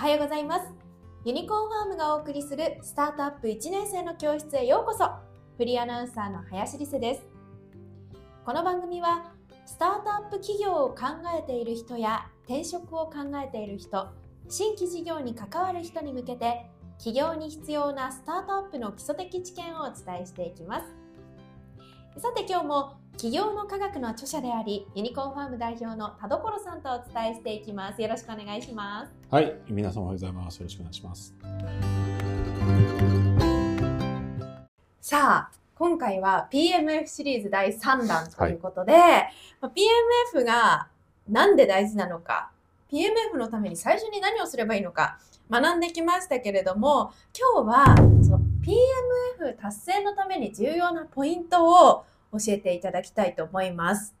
[0.00, 0.62] はようございます。
[1.26, 5.04] ユニコーンファームがお送りするスタートアップ1年生の教室へようこそ。
[5.58, 7.26] フリーアナウンサーの林理瀬です。
[8.46, 9.30] この番組は
[9.66, 11.02] スタートアップ企業を考
[11.38, 14.08] えている人や転職を考えている人、
[14.48, 16.64] 新規事業に関わる人に向けて
[16.96, 20.86] 企業に必要なスタートアップの基礎的知見をお伝えしていきます。
[22.18, 28.02] さて今日も企業の科学の著者でありユニコーンファーム代表の田所さんとお伝えしていきます。
[28.02, 29.12] よろしくお願いします。
[29.30, 30.56] はい、皆さんおはようございます。
[30.58, 31.34] よろしくお願いします。
[35.00, 38.92] さあ、今回は PMF シリーズ第3弾ということで、
[39.60, 39.72] まあ
[40.34, 40.88] PMF が
[41.28, 42.50] なんで大事なのか、
[42.90, 47.12] PMF のために最初に何をすればいいのか学んできましたけれども、
[47.54, 54.14] 今日はその PMF 達成のために重要なポイントを教えていただきたいと思います。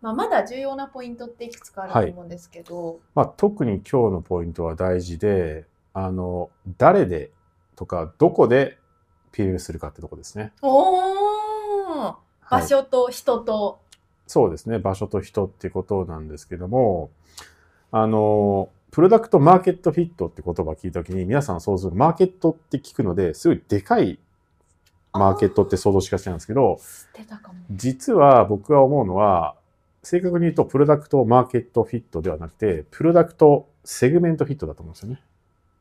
[0.00, 7.30] まあ、まだ重要なポイントっていくつかあると思うんですけど、まあ、特に今日のポイントは大事で、あの、誰で
[7.76, 8.78] とか、どこで
[9.32, 10.52] PM するかってとこですね。
[10.60, 12.14] お
[12.50, 13.80] 場所と人と、
[14.26, 14.78] そうですね。
[14.78, 17.10] 場所と人っていうことなんですけども、
[17.90, 24.18] あの、プロダクトマーケットフィットって言葉を聞いたときに、皆さん想像するマーケットって聞くので、すごいでかい
[25.14, 26.80] マーケットって想像しがちなんですけど。
[27.70, 29.54] 実は僕が思うのは、
[30.02, 35.22] 正確に言うと、プロダクトマーケットフィットではなくて、プロダクトセグメントフィットだと思うんですよね。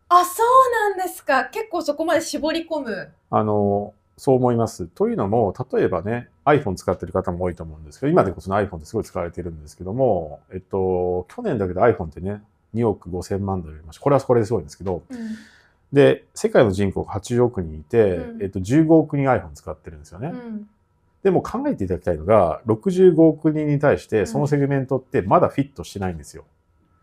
[0.10, 1.46] あ、そうなんですか。
[1.46, 3.12] 結構そこまで絞り込む。
[3.32, 4.86] あの、そう思います。
[4.86, 12.44] というのも、例えばね、iPhone 使ってる方も多いと思うんですけど、今でこそ iPhone ってすごい使われてるんですけども、えっと、去年だけど iPhone ってね、
[12.76, 14.04] 2億5千万ドルありました。
[14.04, 15.02] これはこれですごいんですけど、
[15.94, 20.30] で、世界の人口が80億人いて、うんえっと、15億人 iPhone 使ってるんですよね。
[20.34, 20.68] うん。
[21.24, 26.46] でも考えていただきたいのが、65億人に対して、そのセグメントってまだフィットしてないんですよ。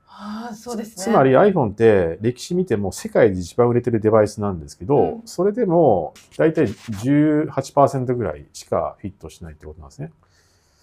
[0.06, 1.04] ああ、そうですね。
[1.04, 10.10] つまり iPhone って歴史見ても世界で一番売れてるデバイスなんですけど、うんそれでも大体18%ぐらいしかフィットしないってことなんですね。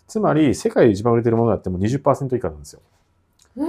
[0.08, 2.82] つまり世界で一番売れてるものだっても20%以下なんですよ。
[3.58, 3.68] うん。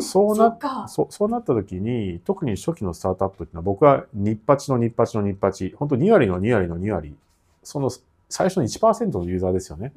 [0.00, 0.56] そうな
[0.86, 0.88] そ。
[0.88, 7.16] そそうなった時に、特に初期のスタートアップっていうのは僕は日八の日八の日八、本当2割の2割の2割、
[7.62, 7.90] その
[8.28, 9.92] 最初の1%のユーザーですよね。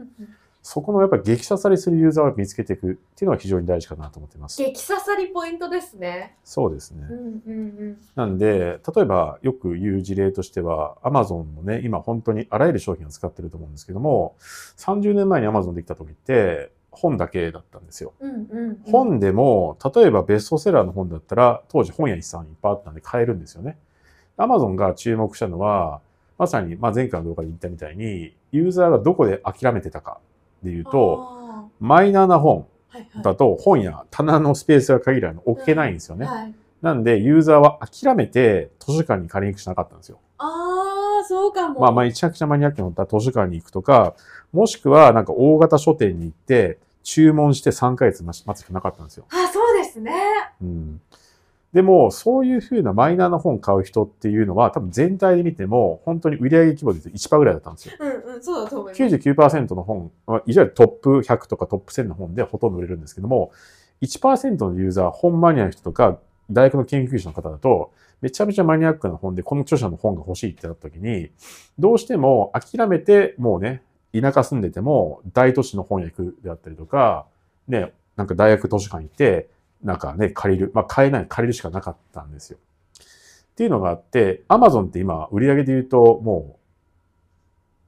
[0.64, 4.64] そこのやっぱり激刺さりするユーザーを見つけていくっていうのが非常に大事かなと思っています。
[4.64, 6.38] 激刺さりポイントですね。
[6.46, 7.06] そうですね。
[7.10, 7.98] うんうんうん。
[8.16, 14.36] なんで、例えばよく言う事例としては、Amazon もね、今本当にあらゆる商品を使ってると思うんですけども、
[14.78, 18.14] 30年前に Amazon できた時って本だけだったんですよ。
[18.20, 18.92] うんうんうん。
[18.92, 23.78] 本でも、例えばベストセラーの本だったら、当時本屋一さんいっぱいあったんで買えるんですよね。
[24.38, 26.02] Amazon が注目したのは、
[26.38, 30.20] まさに、まあ、前回の動画で言ったみたいに、ユーザーがどこで諦めてたか
[30.64, 32.68] で言うと、あマイナーな本
[33.22, 36.26] だと本や棚のスペースが限られるの置けないんですよね。
[36.26, 36.54] はい。
[36.82, 40.20] なんで、ユーザーは諦めて図書館に借りに行くしなかったんですよ。
[41.24, 41.80] ああ、そうかも。
[41.80, 44.16] まあ、めちゃくちゃマニアックなったら図書館に行くとか、
[44.52, 49.26] もしくはなんか大型書店に行って、注文して3ヶ月待つしかなかったんですよ。
[49.30, 50.14] あ、そうですね。
[50.62, 51.02] うん。
[51.74, 57.96] でも、そういうふうなマイナーな本買う人っていうのは、多分全体で見ても、本当に売上規模で言うと1%ぐらいだったんですよ。
[58.00, 59.04] うんうん、そうだと思います。
[59.04, 63.52] 99%の本、まあいわゆるトップ100とかトップ1000の本でほとんど売れるんですけども、
[64.02, 66.20] 1%のユーザー、本マニアの人とか、
[66.52, 71.30] 大学の研究者の方だと、めちゃめちゃマニアックな本で、この著者の本が欲しいってなった時に、
[71.78, 73.82] どうしても諦めて、もうね、
[74.14, 77.26] 田舎住んでても、大都市の本屋行くであったりとか、
[77.68, 79.50] ね、なんか大学図書館行って、
[79.84, 80.72] なんかね、借りる。
[80.74, 82.58] まあ、買えない、借りるしかなかったんですよ。
[83.54, 86.58] っていうのがあって、アマゾンって今、売り上げで言うと、も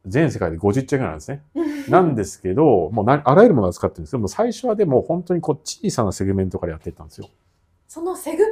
[0.05, 1.41] う、全世界で50兆円ぐらいなんですね。
[1.89, 4.19] なんですけど、もうなあらゆるものを使ってるんですよ。
[4.19, 7.29] もう最初はでも本当にこう小さなセグメントからやっていったんですよ。
[7.87, 8.51] そのセグメン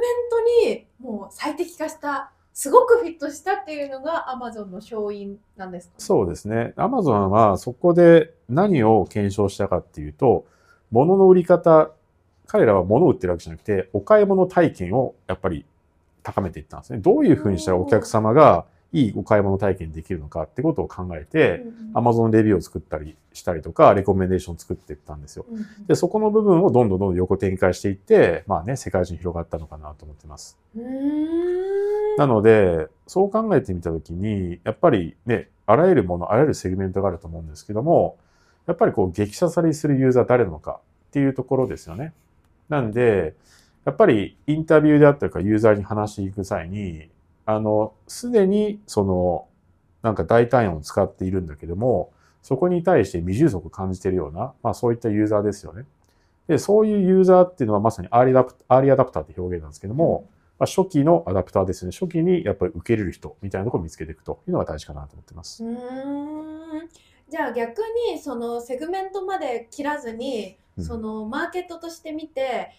[0.66, 6.72] トにもう最適化した、すごくフィットしたっていうのが Amazon の勝因なんですか、そうですね。
[6.76, 10.46] Amazon はそこで何を検証したかっていうと、
[10.90, 11.90] 物の売り方、
[12.46, 15.66] 彼らは物を売ってるわけじゃなくて、お買い物体験をやっぱり
[16.22, 17.00] 高めていったんですね。
[17.00, 25.46] どういうふうにしたらお客様がいいお買い物体験できるのかってことを考えて、うんうん Amazon レビューを作ったりしたりとか、レコメンデーションを作っていったんですよ。
[25.86, 30.58] で、そこの部分をどんどんどんどん横展開していって、まあね、世界中に広がったのかなと思ってます。
[32.18, 38.16] なので、そう考えてみたときに、やっぱりね、あらゆるもの、あらゆるセグメントがあると思うんですけども、
[38.66, 42.12] やっぱりこう、激刺さりするユーザー誰なのかっていうところですよね。
[42.68, 43.34] なんで、
[43.84, 47.08] やっぱりインタビューであったりとかユーザーに話しに行く際に、
[47.46, 49.46] あの、すでにその、
[50.02, 52.12] なんか代替案を使っているんだけども、
[52.42, 55.84] そこに対して未充足を感じているような、まあそういったユーザーですよね。
[56.46, 61.92] で、そういうユーザーっていうのはまさにアーリーアダプアーリーアダプターって表現なんですけども、まあ、初期のアダプターですね。
[61.92, 65.64] 初期にやっぱり受け入れる人みたいなところを見つけていくというのが大事かなと思ってます。
[65.64, 66.88] うーん
[67.30, 67.80] じゃあ逆
[68.10, 72.72] にそのセグメントまで切らずに、うんそのマーケットとして見て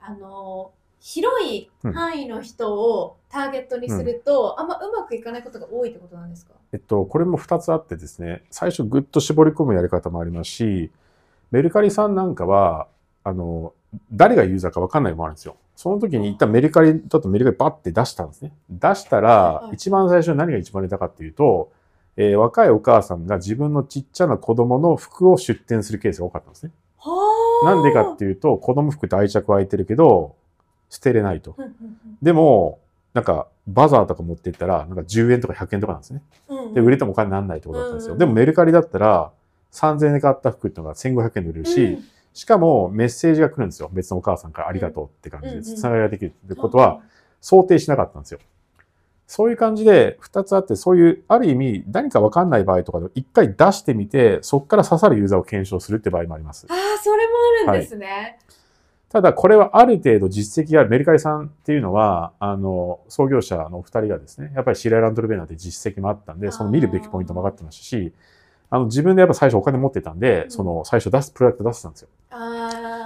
[0.00, 0.72] あの
[1.04, 6.52] 広い範囲の人をターゲットにすると、あんまうまくいかないことが多いってことなんですか？
[6.72, 10.92] えっと、これも2つあってですね、最初ぐっと絞り込むやり方もありますし、
[11.50, 12.86] メルカリさんなんかは、
[13.24, 13.74] あの、
[14.12, 15.56] 誰がユーザーか分かんないのもあるんですよ。
[15.74, 18.52] その時に一旦メルカリだとメルカリバッて出したんですね。
[18.70, 21.72] 出したはいらは、い一番最初に何が一番出たかっていうと、
[22.16, 26.72] えー若いお母さんが自分のちっちゃな子供の服を出店するケースが多かったんですね。
[26.98, 27.10] は
[27.64, 30.36] なんでかっていうと、子供服って愛着湧いてるけど、
[30.92, 31.54] 捨てれないと。
[31.56, 31.74] うん
[32.20, 32.78] でも、
[33.14, 36.22] なんか、バザーとか持ってったら、なんか10円とか100円とかなんですね。
[36.74, 38.12] で、売れてもお金にならないってことだったんですよ。
[38.14, 39.32] うんでもメルカリだったら、
[39.72, 42.04] 3000円で買った服っていうのが1500円で売れるし、うん
[42.34, 43.90] しかもメッセージが来るんですよ。
[43.92, 47.02] 別のお母さんからありがとうって感じで、つながりができるってことは、
[47.42, 48.40] 想定しなかったんですよ。
[49.26, 56.66] そういう感じで2つあって、そういう、ある意味、何か分かんない場合とかで一回出してみて、そこから刺さるユーザーを検証するって場合もあります。
[56.70, 57.32] ああそれも
[57.68, 58.38] あるんですね。
[59.12, 68.14] ただ、これはある程度実績がある、メルカリさんっていうのは、あの、創業者のお二人がですね、やっぱりシライランドルベーナーで実績もあったんで、その見るべきポイントも分かってましたし、
[68.70, 72.08] あの、自分でやっぱ最初お金持ってたんで、うんその、最初出す、プロダクト出してたんですよ。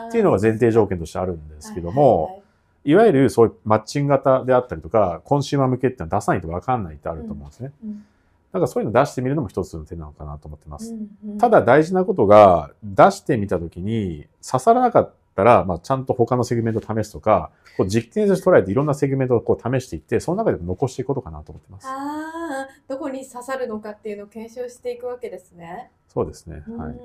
[0.06, 2.44] っていうのが前提条件としてあるんですけども、
[2.84, 7.72] いわゆるそういうマッチング型であったりとか、コンシューマー向けっていうのは出さないと分かんないってあると思うんですね。
[7.84, 8.04] うん
[8.52, 10.94] だからそういうの出してみるのも一つの手なのかなと思ってます。
[10.94, 21.86] うんうんただ大事なことが、出してみたときに刺さらなかったら、まあ、ちゃんと他のセグメントを試すとか、こう実験として捉えていろんなセグメントをこう試していって、その中でも残していくことかなと思ってます。
[21.86, 25.90] ああどこに刺さるのかっていうのを検証していくわけですね。
[26.08, 26.62] そうですね。
[26.76, 26.96] はい。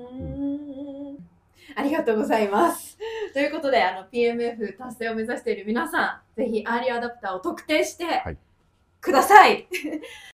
[1.76, 2.98] ありがとうございます。
[3.34, 8.36] ということで、あの PMF 達成を目指している皆さん、ぜひアーリーアダプターを特定してはい
[9.02, 9.68] ください。